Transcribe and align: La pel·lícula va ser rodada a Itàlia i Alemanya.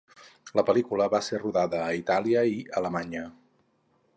La 0.59 0.63
pel·lícula 0.69 1.07
va 1.15 1.19
ser 1.27 1.41
rodada 1.43 1.81
a 1.83 1.91
Itàlia 1.99 2.43
i 2.55 2.65
Alemanya. 2.81 3.23